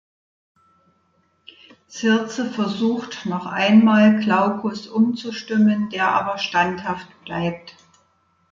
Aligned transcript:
Circe 1.87 2.45
versucht 2.49 3.27
noch 3.27 3.45
einmal, 3.45 4.17
Glaucus 4.19 4.87
umzustimmen, 4.87 5.91
der 5.91 6.07
aber 6.09 6.39
standhaft 6.39 7.05
bleibt. 7.23 7.75